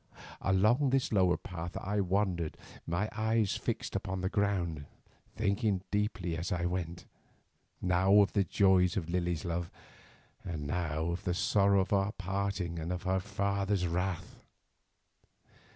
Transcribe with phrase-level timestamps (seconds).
[0.41, 2.57] Along this lower path I wandered,
[2.87, 4.85] my eyes fixed upon the ground,
[5.35, 7.05] thinking deeply as I went,
[7.83, 9.69] now of the joy of Lily's love,
[10.43, 14.37] and now of the sorrow of our parting and of her father's wrath.